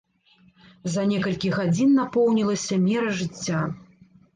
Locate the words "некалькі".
1.11-1.53